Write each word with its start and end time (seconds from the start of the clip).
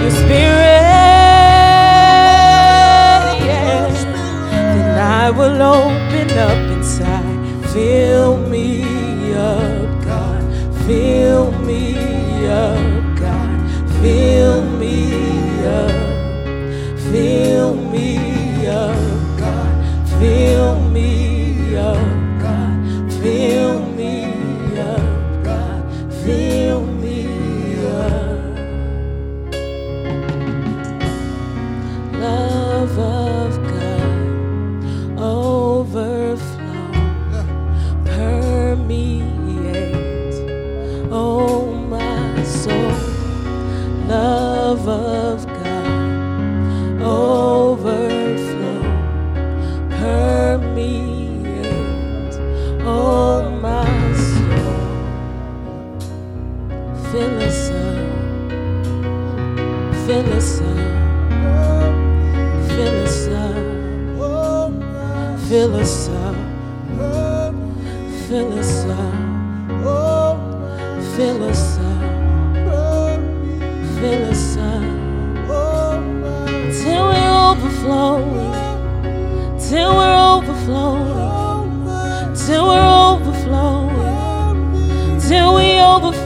your 0.00 0.10
spirit, 0.10 0.51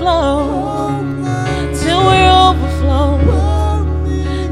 overflow, 0.07 1.75
till 1.75 2.05
we're 2.07 2.31
overflowing, 2.47 3.27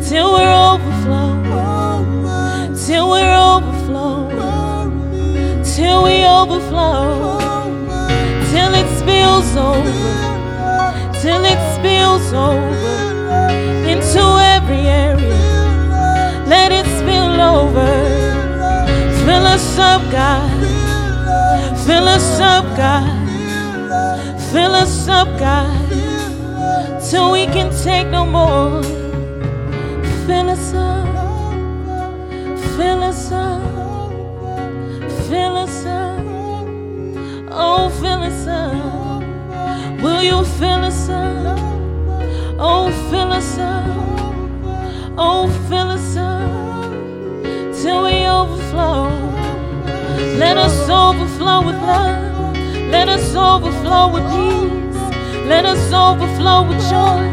till 0.03 0.33
we're 0.33 0.53
overflowing, 0.73 1.45
till 2.77 3.11
we're 3.11 3.37
overflowing, 3.37 4.33
till 5.63 6.03
we 6.03 6.25
overflow, 6.27 7.39
till 8.51 8.75
it 8.75 8.89
spills 8.99 9.57
over, 9.57 9.93
till 11.21 11.45
it 11.45 11.59
spills 11.77 12.33
over 12.33 12.75
into 13.87 14.23
every 14.55 14.87
area. 14.87 15.35
Let 16.47 16.73
it 16.73 16.87
spill 16.99 17.41
over. 17.41 17.93
Fill 19.25 19.47
us 19.47 19.79
up, 19.79 20.03
God. 20.11 20.51
Fill 21.87 22.09
us 22.09 22.41
up, 22.41 22.65
God. 22.77 23.14
Fill 24.55 24.77
us 24.77 25.09
up, 25.09 25.27
God. 25.41 25.91
Till 27.11 27.33
we 27.33 27.47
can 27.47 27.73
take 27.83 28.07
no 28.07 28.25
more. 28.25 28.85
Fill 30.27 30.49
us 30.49 30.73
up. 30.73 31.09
Fill 32.77 33.03
us 33.03 33.33
up. 33.33 33.63
Fill 35.29 35.57
us 35.57 35.87
up. 35.87 36.21
Oh, 37.51 37.91
fill 38.01 38.23
us 38.23 38.47
up. 38.47 40.01
Will 40.01 40.23
you 40.23 40.45
fill 40.45 40.85
us 40.85 41.09
up? 41.09 41.59
Oh, 42.57 42.93
fill 43.11 43.33
us 43.33 43.59
up. 43.59 43.87
Oh, 45.19 45.49
fill 45.69 45.91
us 45.91 46.17
up 46.17 46.93
till 47.83 48.05
we 48.05 48.25
overflow. 48.25 49.09
Let 50.39 50.57
us 50.57 50.89
overflow 50.89 51.67
with 51.67 51.75
love. 51.83 52.24
Let 52.95 53.09
us 53.09 53.35
overflow 53.35 54.13
with 54.15 54.23
peace. 54.31 55.47
Let 55.49 55.65
us 55.67 55.93
overflow 55.93 56.63
with 56.69 56.81
joy. 56.89 57.27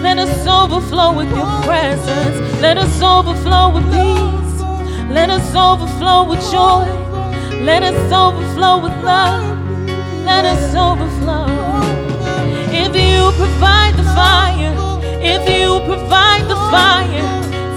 Let 0.00 0.18
us 0.18 0.46
overflow 0.46 1.16
with 1.16 1.28
your 1.30 1.50
presence. 1.66 2.62
Let 2.62 2.78
us 2.78 3.02
overflow 3.02 3.74
with 3.74 3.86
peace. 3.90 4.60
Let 5.10 5.30
us 5.30 5.48
overflow 5.52 6.28
with 6.30 6.40
joy. 6.48 6.86
Let 7.70 7.82
us 7.82 8.12
overflow 8.12 8.84
with 8.84 8.96
love. 9.02 9.42
Let 10.24 10.44
us 10.44 10.64
overflow. 10.76 11.48
If 12.70 12.94
you 12.94 13.32
provide 13.42 13.94
the 13.96 14.06
fire, 14.14 14.76
if 15.20 15.42
you 15.50 15.80
provide 15.90 16.44
the 16.48 16.56
fire, 16.70 17.26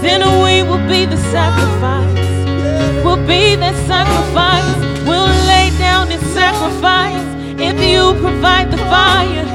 then 0.04 0.22
we 0.44 0.62
will 0.62 0.86
be 0.88 1.06
the 1.06 1.18
sacrifice. 1.34 3.04
We'll 3.04 3.26
be 3.26 3.56
that 3.56 3.76
sacrifice. 3.88 4.78
We'll 5.08 5.37
down 6.08 6.20
in 6.20 6.26
sacrifice. 6.34 7.26
If 7.60 7.82
you 7.82 8.20
provide 8.22 8.72
the 8.72 8.78
fire, 8.78 9.46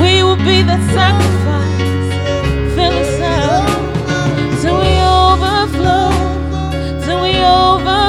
we 0.00 0.22
will 0.22 0.36
be 0.36 0.62
that 0.62 0.80
sacrifice. 0.92 2.74
Fill 2.74 2.92
us 2.92 3.20
up 3.20 4.60
till 4.60 4.78
we 4.78 4.92
overflow, 5.00 6.10
till 7.04 7.22
we 7.22 7.36
overflow, 7.36 7.99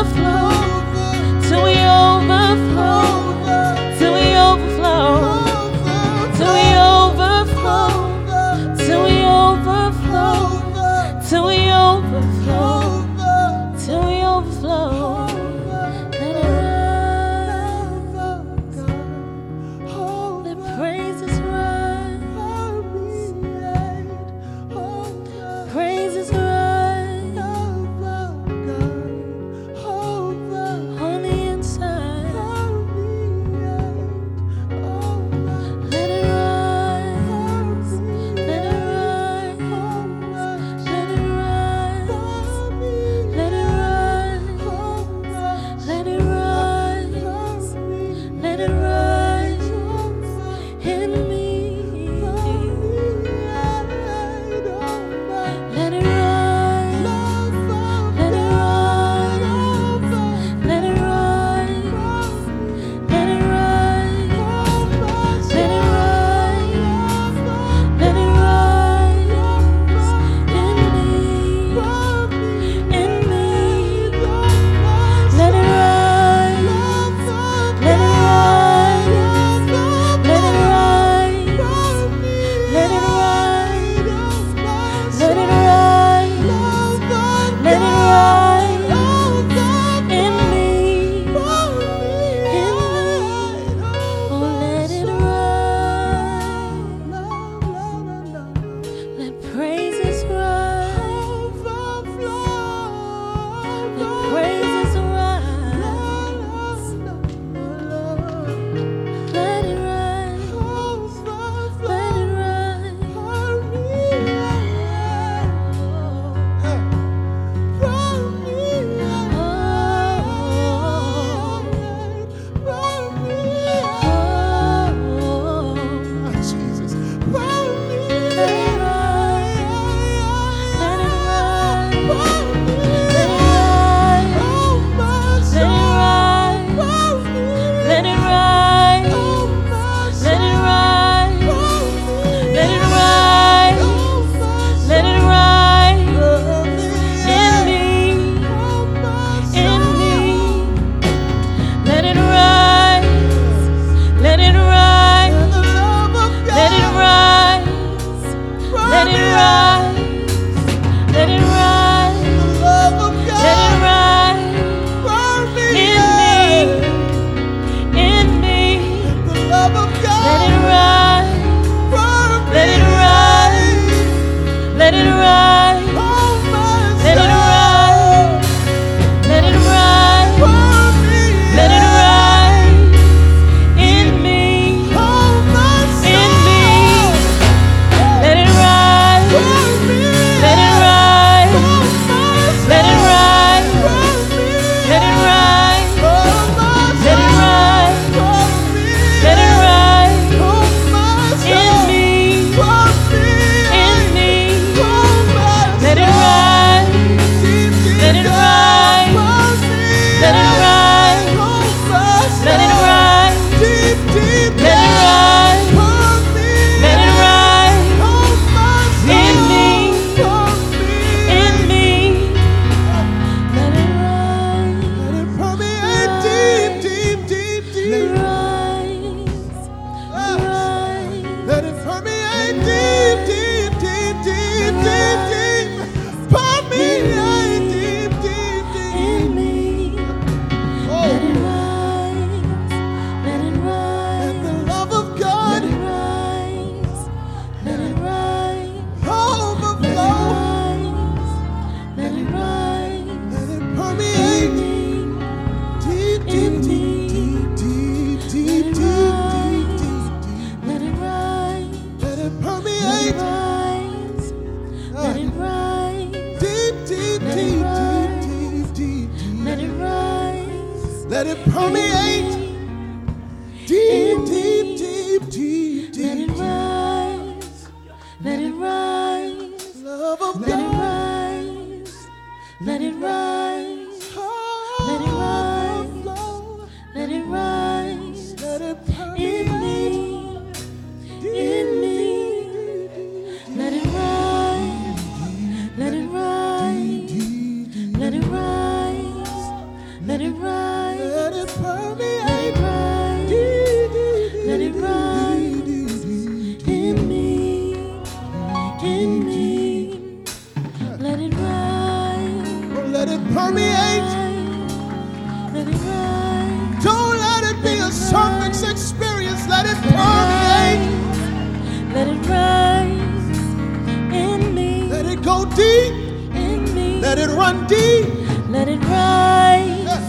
run 327.42 327.66
deep. 327.66 328.06
Let 328.50 328.68
it 328.68 328.80
rise. 328.86 329.84
Yes. 329.90 330.08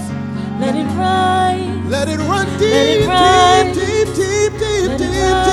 Let 0.61 0.75
it 0.77 0.91
rise. 1.05 1.91
Let 1.91 2.09
it 2.09 2.19
run 2.19 2.47
deep, 2.59 3.09
it 3.09 3.75
deep, 3.75 4.09
deep, 4.15 4.53
deep, 4.61 4.99
deep. 4.99 5.47
deep. 5.47 5.52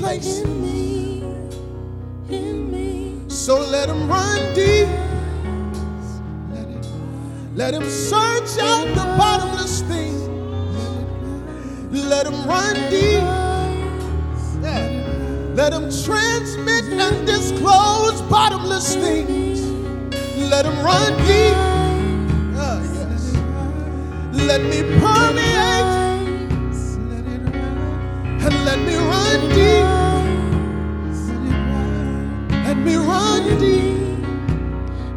place. 0.00 0.40
In 0.40 0.62
me, 0.62 1.22
in 2.28 2.70
me. 2.70 3.20
So 3.28 3.60
let 3.60 3.88
him 3.88 4.08
run 4.08 4.54
deep. 4.54 4.88
Let, 6.50 6.66
let 7.54 7.74
him 7.74 7.88
search 7.88 8.58
out 8.60 8.86
the 8.88 9.06
bottomless 9.18 9.82
thing. 9.82 10.14
Let 11.90 12.26
him 12.26 12.46
run 12.46 12.74
deep. 12.90 13.44
Let 15.54 15.72
him 15.72 15.88
transmit 15.88 16.84
and 16.86 17.24
disclose 17.24 18.20
bottomless 18.22 18.96
things. 18.96 19.62
Let 20.36 20.66
him 20.66 20.84
run 20.84 21.12
deep. 21.18 21.56
Uh, 22.58 22.80
yes. 22.92 23.36
Let 24.32 24.62
me 24.62 24.82
permeate 24.98 25.63
and 28.46 28.64
let 28.64 28.78
me 28.78 28.94
run 28.96 29.40
deep. 29.48 29.84
Let 32.66 32.76
me 32.76 32.96
run 32.96 33.58
deep 33.58 34.24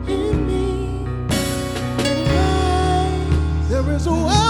in 0.07 0.47
me. 0.47 1.05
There 3.69 3.91
is 3.95 4.07
a 4.07 4.13
way. 4.13 4.46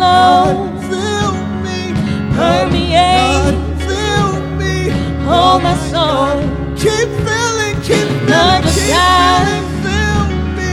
flow. 0.00 0.66
Fill 0.88 1.32
me, 1.64 1.92
permeate, 2.34 3.54
fill 3.86 4.32
me, 4.58 4.88
hold 5.28 5.62
my 5.62 5.76
soul. 5.92 6.40
Keep 6.82 7.08
filling, 7.24 7.76
keep 7.88 8.08
filling, 8.28 8.64
keep 8.76 8.94
filling, 8.96 9.66
fill 9.84 10.24
me, 10.56 10.72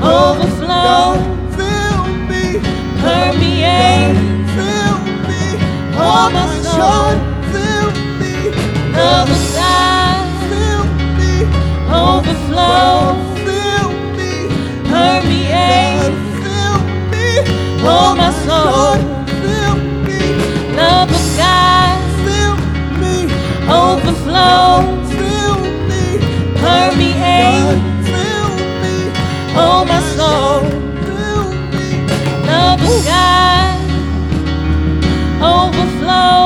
overflow. 0.00 1.18
Fill 1.58 2.02
me, 2.30 2.44
permeate, 3.02 4.14
fill 4.54 4.98
me, 5.28 5.44
hold 5.98 6.30
my 6.38 6.46
soul. 6.62 7.10
Fill 7.50 7.90
me, 8.20 8.34
another 8.94 9.38
side, 9.54 10.28
fill 10.48 10.84
me, 11.18 11.32
overflow. 12.06 13.17
soul. 18.48 18.96
Love 20.78 21.10
of 21.18 21.24
God, 21.36 21.98
fill 22.24 22.54
me. 23.00 23.16
Overflow, 23.80 24.70
fill 25.16 25.56
me. 25.90 26.04
Permeate, 26.60 27.78
fill 28.08 28.48
me. 28.82 28.96
Oh 29.64 29.84
my 29.90 30.00
soul, 30.16 30.60
fill 31.04 31.44
me. 31.74 31.88
Love 32.50 32.82
of 32.90 32.96
God, 33.10 33.76
overflow. 35.52 36.42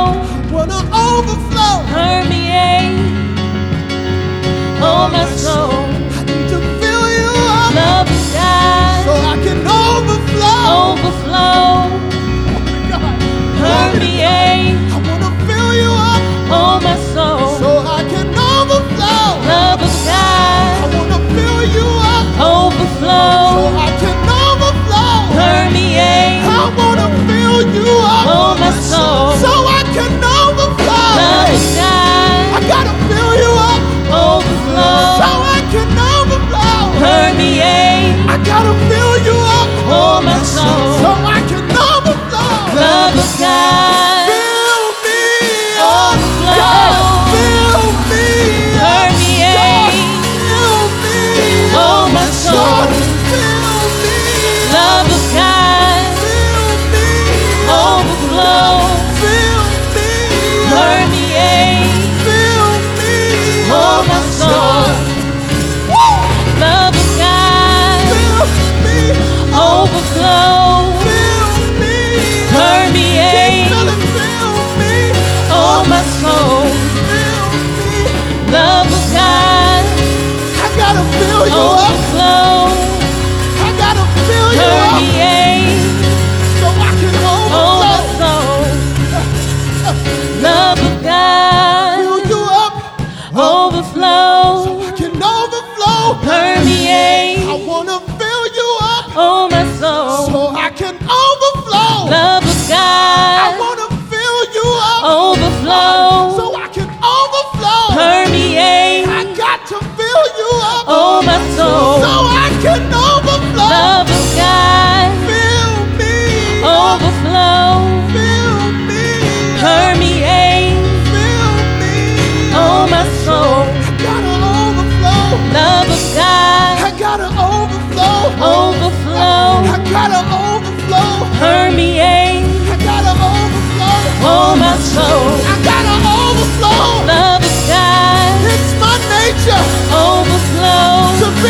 Wanna 0.53 0.81
overflow, 1.07 1.75
permeate. 1.93 2.99
Oh 4.89 5.09
my 5.13 5.25
soul. 5.37 5.82
oh. 28.05 28.52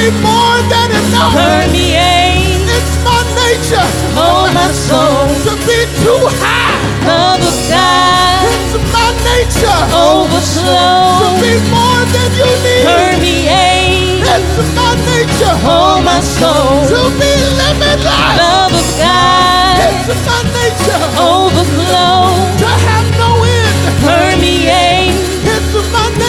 Be 0.02 0.10
more 0.18 0.58
than 0.72 0.88
enough. 0.98 1.32
permeate, 1.32 2.58
It's 2.76 2.94
my 3.06 3.22
nature 3.38 3.88
oh 4.18 4.50
my 4.58 4.70
soul, 4.74 5.30
to 5.46 5.52
be 5.66 5.78
too 6.02 6.22
high. 6.42 6.74
love 7.06 7.38
of 7.38 7.56
God, 7.70 8.42
It's 8.50 8.74
my 8.94 9.08
nature 9.30 9.80
Overflow. 9.94 11.22
to 11.22 11.28
be 11.42 11.52
more 11.70 12.02
than 12.14 12.30
you 12.40 12.50
need. 12.66 12.84
permeate, 12.90 14.26
It's 14.26 14.58
my 14.74 14.90
nature 15.06 15.56
oh 15.70 16.02
my 16.02 16.18
soul, 16.18 16.82
to 16.90 17.00
be 17.20 17.30
limitless. 17.62 18.34
love 18.42 18.74
of 18.74 18.88
God, 18.98 19.78
It's 19.86 20.10
my 20.26 20.40
nature 20.58 21.04
overflow, 21.30 22.18
to 22.62 22.68
have 22.86 23.06
no 23.22 23.30
end. 23.46 23.78
permeate, 24.02 25.11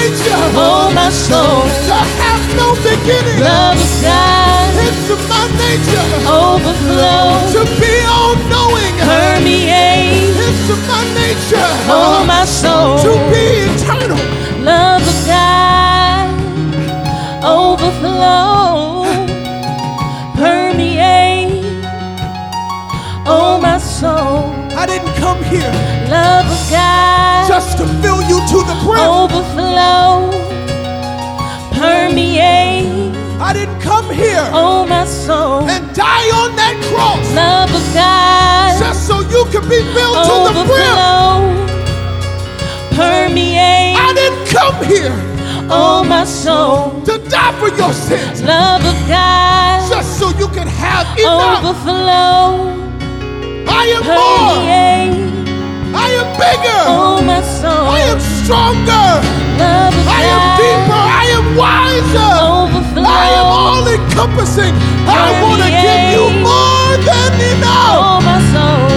nature 0.03 0.43
oh 0.59 0.91
my 0.93 1.09
soul, 1.09 1.63
to 1.87 1.95
have 2.23 2.43
no 2.59 2.75
beginning. 2.83 3.39
love 3.39 3.77
of 3.79 3.93
God, 4.03 4.69
It's 4.87 5.07
my 5.31 5.45
nature 5.63 6.07
overflow, 6.27 7.27
to 7.55 7.61
be 7.79 7.93
all 8.15 8.35
knowing. 8.51 8.93
permeate, 9.07 10.35
It's 10.47 10.69
my 10.89 11.03
nature 11.21 11.69
oh 11.87 12.23
my 12.27 12.43
soul, 12.45 12.97
to 13.05 13.11
be 13.31 13.43
eternal. 13.71 14.19
love 14.63 15.01
of 15.13 15.19
God, 15.25 16.27
overflow, 17.43 19.03
permeate, 20.35 21.63
oh 23.25 23.57
my 23.61 23.77
soul, 23.77 24.51
I 24.75 24.85
didn't 24.85 25.15
come 25.15 25.41
here 25.43 25.71
love 26.09 26.45
of 26.45 26.61
God, 26.69 27.47
just 27.47 27.77
to 27.77 27.85
fill 28.01 28.21
you 28.29 28.37
to 28.51 28.57
the 28.69 28.75
brim. 28.83 28.99
Overflow, 29.83 30.31
permeate, 31.71 33.15
I 33.39 33.53
didn't 33.53 33.79
come 33.81 34.09
here 34.13 34.47
oh 34.53 34.85
my 34.87 35.05
soul, 35.05 35.67
and 35.69 35.95
die 35.95 36.29
on 36.41 36.55
that 36.55 36.75
cross 36.89 37.25
love 37.35 37.69
of 37.69 37.93
God, 37.93 38.79
just 38.79 39.07
so 39.07 39.21
you 39.21 39.45
can 39.51 39.67
be 39.69 39.81
filled 39.93 40.23
to 40.27 40.35
the 40.47 40.63
brim. 40.65 40.97
overflow, 40.97 41.43
permeate, 42.95 43.97
I 43.97 44.13
didn't 44.13 44.47
come 44.47 44.85
here 44.85 45.15
oh 45.69 46.03
my 46.03 46.25
soul, 46.25 47.01
to 47.03 47.17
die 47.29 47.53
for 47.59 47.69
your 47.75 47.93
sins 47.93 48.41
love 48.43 48.81
of 48.85 49.07
God, 49.07 49.89
just 49.89 50.19
so 50.19 50.29
you 50.37 50.47
can 50.49 50.67
have 50.67 51.07
enough. 51.17 51.63
overflow, 51.63 52.71
I 53.67 53.83
am 53.95 54.03
more. 54.05 54.63
I 55.95 56.07
am 56.19 56.27
bigger. 56.37 56.81
oh 56.87 57.21
my 57.21 57.41
soul, 57.41 57.87
I 57.87 57.99
am 58.11 58.19
stronger. 58.43 59.07
I 60.19 60.21
am 60.33 60.43
deeper. 60.59 61.01
I 61.23 61.25
am 61.37 61.45
wiser. 61.55 62.33
overflow, 62.43 63.03
I 63.03 63.27
am 63.39 63.47
all 63.61 63.85
encompassing. 63.87 64.73
I 65.07 65.25
want 65.43 65.61
to 65.63 65.69
give 65.69 66.03
you 66.15 66.23
more 66.43 66.91
than 67.09 67.31
enough. 67.53 67.99
oh 68.03 68.19
my 68.27 68.39
soul, 68.53 68.89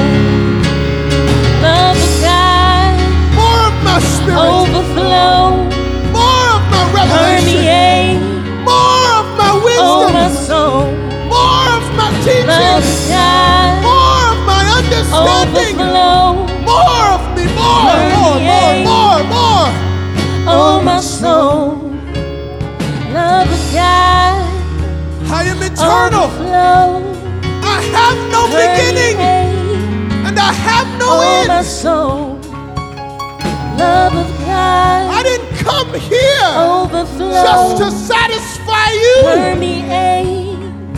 love 1.62 1.96
of 1.96 2.12
God, 2.26 2.94
More 3.38 3.60
of 3.70 3.74
my 3.88 3.98
spirit. 4.14 4.38
overflow, 4.38 5.40
More 6.16 6.46
of 6.56 6.62
my 6.72 6.82
revelation. 6.96 7.62
permeate, 7.62 8.20
More 8.66 9.06
of 9.20 9.26
my 9.40 9.50
oh 9.54 9.64
wisdom. 9.66 10.12
my 10.18 10.28
soul, 10.48 10.82
More 11.32 11.66
of 11.78 11.84
my 11.98 12.08
teaching. 12.24 12.46
More, 18.40 18.74
more, 18.84 19.18
more, 19.24 19.24
more. 19.34 19.68
oh 20.48 20.80
my 20.84 21.00
soul, 21.00 21.76
love 23.12 23.48
of 23.48 23.72
God, 23.72 24.36
I 25.30 25.44
am 25.52 25.62
eternal. 25.62 26.28
I 27.68 27.80
have 27.96 28.18
no 28.30 28.46
beginning 28.46 29.16
and 30.26 30.38
I 30.38 30.52
have 30.52 30.88
no 30.98 31.06
oh 31.10 31.44
my 31.48 31.56
end. 31.58 31.66
soul, 31.66 32.38
love 33.78 34.14
of 34.14 34.28
God, 34.40 35.10
I 35.10 35.22
didn't 35.22 35.56
come 35.58 35.92
here 35.98 36.50
overflow, 36.56 37.32
just 37.32 37.76
to 37.78 37.90
satisfy 37.90 38.90
you. 38.92 39.16
permeate, 39.24 40.45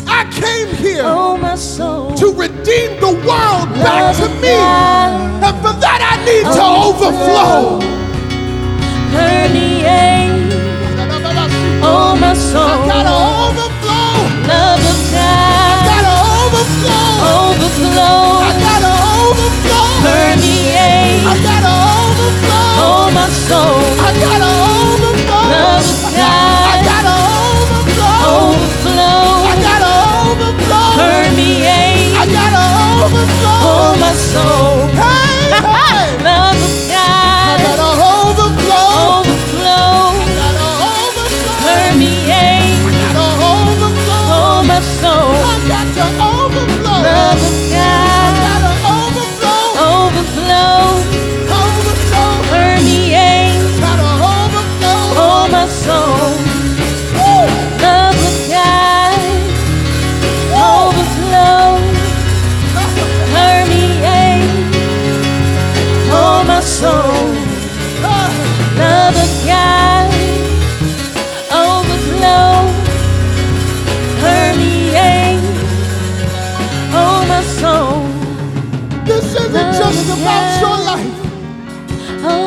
I 0.09 0.25
came 0.33 0.75
here 0.77 1.03
oh 1.05 1.37
my 1.37 1.55
soul, 1.55 2.14
to 2.16 2.27
redeem 2.33 2.99
the 3.01 3.12
world 3.27 3.68
back 3.83 4.16
to 4.16 4.29
me. 4.40 4.49
God, 4.57 5.44
And 5.44 5.57
for 5.62 5.75
that, 5.81 6.01
I 6.03 6.14
need 6.25 6.47
to 6.59 6.64
overflow. 6.88 7.81
permeate, 9.12 10.53
oh 11.83 12.16
my 12.21 12.31
I 12.31 12.35
soul, 12.35 12.62
oh, 12.62 12.87
gotta 12.88 13.14
overflow. 13.14 14.16
love 14.49 14.85
of 14.92 14.99
I 15.12 15.14
God, 15.14 15.79
gotta 15.90 16.14
overflow. 16.40 17.21
I 17.21 17.33
overflow, 17.49 18.25
gotta 18.66 18.92
overflow. 19.23 19.87
permeate, 20.05 21.25
I 21.29 21.35
gotta 21.49 21.75
overflow. 22.01 22.85
oh 22.85 23.07
my 23.14 23.29
soul, 23.49 23.78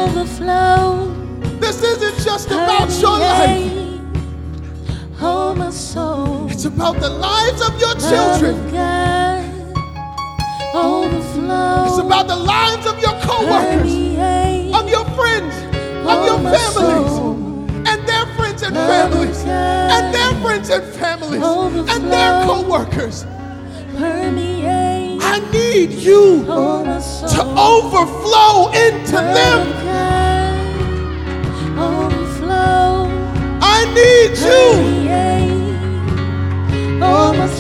overflow. 0.02 1.08
This 1.60 1.84
isn't 1.84 2.24
just 2.24 2.48
about 2.48 2.90
your 3.00 3.20
life. 3.20 3.72
Oh, 5.22 5.54
my 5.56 5.70
soul. 5.70 6.50
It's 6.50 6.66
about 6.66 7.00
the 7.00 7.10
lives 7.10 7.62
of 7.62 7.80
your 7.80 7.94
children. 7.96 8.56
Overflow. 10.74 11.86
It's 11.88 12.00
about 12.00 12.28
the 12.28 12.36
lives 12.36 12.86
of 12.88 13.00
your 13.00 13.16
co-workers, 13.22 13.92
of 14.80 14.90
your 14.90 15.06
friends, 15.18 15.54
of 16.12 16.18
Oh, 16.18 16.26
your 16.26 16.40
families, 16.58 17.18
and 17.88 18.08
their 18.08 18.26
friends 18.38 18.64
and 18.64 18.76
families, 18.76 19.44
and 19.46 20.14
their 20.16 20.34
friends 20.42 20.70
and 20.70 20.84
families, 20.96 21.44
and 21.94 22.12
their 22.12 22.46
co-workers. 22.46 23.26
Permeate. 23.98 24.81
I 25.34 25.40
need 25.50 25.92
you 25.92 26.44
to 26.44 27.42
overflow 27.56 28.68
into 28.74 29.16
them. 29.16 29.62
I 33.64 33.86
need 33.96 34.38
you 34.38 34.68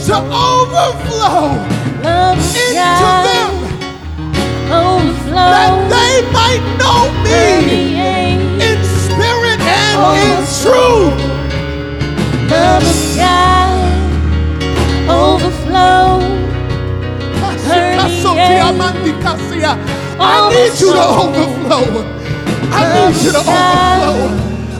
to 0.08 0.18
overflow 0.20 1.48
into 1.96 3.08
them 3.26 3.52
that 5.32 5.74
they 5.94 6.16
might 6.34 6.64
know 6.78 7.04
me 7.24 7.40
in 8.68 8.80
spirit 8.84 9.62
and 9.62 10.00
in 10.20 10.44
truth. 10.60 11.20
Overflow. 15.10 16.31
I 20.20 20.50
need 20.52 20.74
you 20.80 20.92
to 20.94 21.02
overflow. 21.02 21.86
I 22.72 22.82
need 22.94 23.16
you 23.24 23.32
to 23.32 23.40
overflow. 23.40 24.16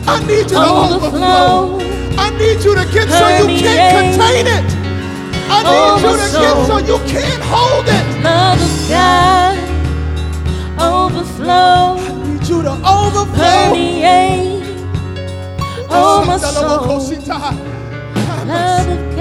I 0.06 0.08
need 0.26 0.50
you 0.50 0.56
to 0.56 0.60
overflow. 0.60 1.80
I 2.18 2.30
need 2.38 2.62
you 2.64 2.74
to 2.74 2.84
get 2.92 3.08
so 3.08 3.28
you 3.28 3.46
can't 3.60 4.14
contain 4.16 4.46
it. 4.46 4.66
I 5.48 5.62
need 5.64 6.02
you 6.04 6.14
to 6.16 6.28
get 6.40 6.56
so 6.66 6.76
you 6.78 6.98
can't 7.08 7.42
hold 7.44 7.86
it. 7.88 8.04
Love 8.22 8.60
of 8.60 8.72
God. 8.88 9.56
Overflow. 10.80 11.96
I 11.98 12.08
need 12.26 12.44
you 12.48 12.62
to 12.62 12.72
overflow. 12.72 13.72
Oh, 15.90 16.24
my 16.26 16.36
soul. 16.38 16.86
Love 18.46 18.88
of 18.88 19.11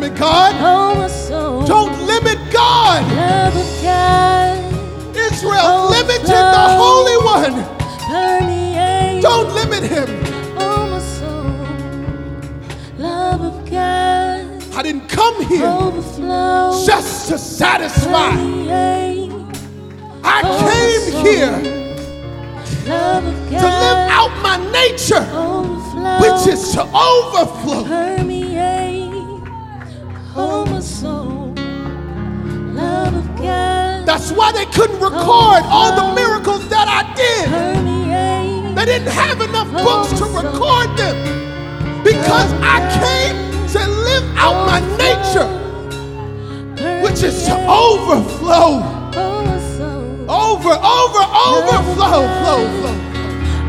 limit 0.00 0.18
God. 0.18 0.54
Oh. 0.60 1.66
Don't 1.66 1.92
limit 2.06 2.38
God. 2.52 3.02
Love 3.16 3.56
of 3.56 3.82
God. 3.82 5.16
Israel 5.16 5.60
oh, 5.62 5.88
limited 5.90 6.28
the 6.28 6.66
Holy 6.78 7.16
One. 7.26 7.54
Don't 9.20 9.52
limit 9.54 9.82
him. 9.82 10.08
Oh, 10.56 10.88
my 10.88 10.98
soul. 11.00 11.50
Love 12.96 13.40
of 13.40 13.70
God. 13.70 14.62
I 14.74 14.82
didn't 14.82 15.08
come 15.08 15.44
here 15.46 15.62
just 16.86 17.28
to 17.28 17.38
satisfy. 17.38 18.30
I 20.22 20.42
oh, 20.44 20.58
came 20.70 21.24
here 21.24 21.56
to 22.84 23.66
live 23.66 24.00
out 24.10 24.32
my 24.42 24.56
nature, 24.70 25.24
which 26.22 26.46
is 26.46 26.72
to 26.72 26.82
overflow. 26.82 28.18
That's 34.06 34.30
why 34.30 34.52
they 34.52 34.64
couldn't 34.66 35.00
record 35.00 35.64
all 35.66 35.90
the 35.96 36.14
miracles 36.14 36.68
that 36.68 36.86
I 36.86 37.02
did. 37.18 37.48
They 38.76 38.84
didn't 38.84 39.08
have 39.08 39.40
enough 39.40 39.72
books 39.72 40.12
to 40.20 40.24
record 40.26 40.96
them 40.96 41.16
because 42.04 42.52
I 42.62 42.78
came 43.02 43.36
to 43.72 43.78
live 43.88 44.22
out 44.36 44.66
my 44.66 44.78
nature, 44.96 45.50
which 47.02 47.24
is 47.24 47.44
to 47.46 47.54
overflow. 47.66 48.78
Over, 50.28 50.78
over, 50.78 51.22
overflow, 51.48 52.22
flow, 52.38 52.62
flow. 52.78 52.96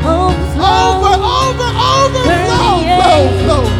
Over, 0.06 1.14
over, 1.26 1.66
overflow, 1.90 2.78
flow, 3.02 3.22
flow, 3.42 3.79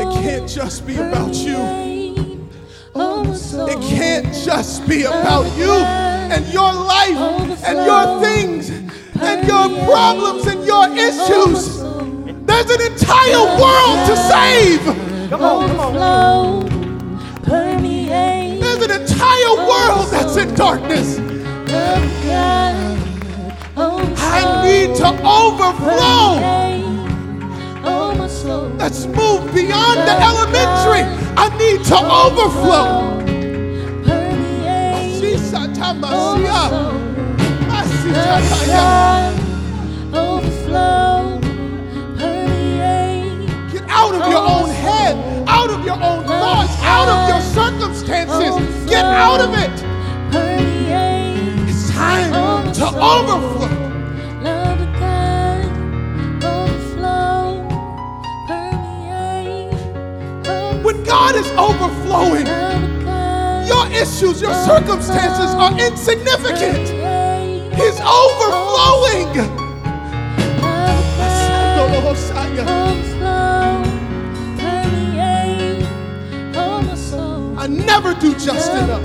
It 0.00 0.22
can't 0.22 0.48
just 0.48 0.86
be 0.86 0.96
about 0.96 1.34
you. 1.34 1.56
Permeate. 1.56 2.38
My 2.94 3.32
soul. 3.34 3.68
It 3.68 3.80
can't 3.80 4.32
just 4.32 4.86
be 4.88 5.02
about 5.04 5.46
you 5.56 5.72
and 5.72 6.46
your 6.52 6.72
life 6.72 7.16
and 7.64 7.78
your 7.84 8.20
things 8.22 8.70
and 8.70 9.46
your 9.46 9.68
problems 9.86 10.46
and 10.46 10.64
your 10.64 10.88
issues. 10.96 11.78
There's 12.46 12.70
an 12.70 12.92
entire 12.92 13.44
world 13.60 14.06
to 14.08 14.16
save. 14.16 14.84
Come 15.30 15.42
on, 15.42 15.68
come 15.68 15.96
on. 15.96 16.77
Darkness. 20.58 21.18
I 24.18 24.42
need 24.66 24.96
to 24.96 25.08
overflow. 25.24 26.40
Let's 28.76 29.06
move 29.06 29.54
beyond 29.54 30.00
the 30.00 30.16
elementary. 30.20 31.04
I 31.36 31.48
need 31.56 31.84
to. 31.86 31.96
Overflow. 31.96 33.18
Get 43.70 43.84
out 43.88 44.14
of 44.14 44.28
your 44.28 44.42
own 44.42 44.70
head, 44.70 45.16
out 45.48 45.70
of 45.70 45.84
your 45.84 45.94
own 45.94 46.24
thoughts, 46.24 46.82
out 46.82 47.08
of 47.08 47.28
your 47.28 47.40
circumstances. 47.42 48.90
Get 48.90 49.04
out 49.04 49.40
of 49.40 49.54
it. 49.54 49.77
Overflow. 52.98 53.68
Love 54.42 54.80
of 54.80 54.92
God. 55.00 55.64
Overflow. 56.44 57.68
Permeate. 58.48 59.74
When 60.84 61.04
God 61.04 61.36
is 61.36 61.48
overflowing, 61.52 62.46
Love 62.46 62.82
of 62.84 63.04
God. 63.04 63.68
your 63.68 63.86
issues, 64.02 64.42
your 64.42 64.54
circumstances 64.66 65.54
are 65.54 65.72
insignificant. 65.80 66.88
He's 67.76 68.00
overflowing. 68.00 69.28
Love 70.62 71.00
of 71.00 71.18
God. 71.18 71.80
Overflow. 72.68 73.84
Permeate. 74.58 75.88
My 76.86 76.94
soul. 76.96 77.58
I 77.58 77.66
never 77.68 78.14
do 78.14 78.32
just 78.34 78.72
enough. 78.72 79.02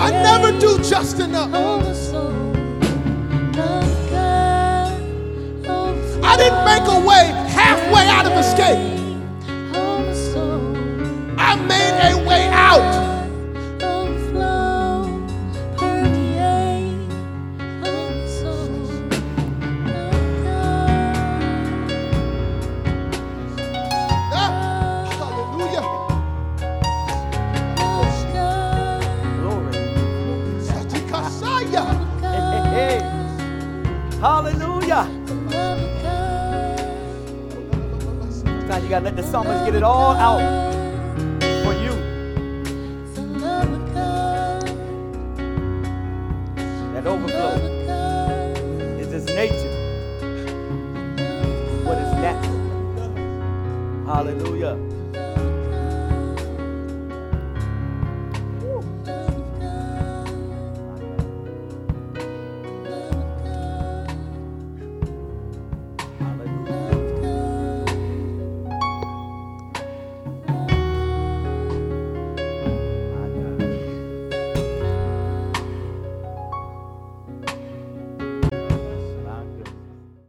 I 0.00 0.10
never 0.10 0.58
do 0.58 0.78
just 0.82 1.20
enough. 1.20 1.50
My 1.50 1.92
soul. 1.92 2.30
Love 3.56 3.84
of 3.84 4.10
God. 4.10 5.02
Overflow. 5.66 6.22
I 6.22 6.36
didn't 6.36 6.64
make 6.64 6.86
a 6.88 7.06
way 7.06 7.43